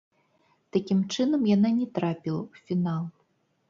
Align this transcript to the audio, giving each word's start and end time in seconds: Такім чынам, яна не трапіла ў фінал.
Такім 0.77 1.03
чынам, 1.13 1.41
яна 1.55 1.69
не 1.79 1.87
трапіла 2.01 2.39
ў 2.49 2.69
фінал. 2.69 3.03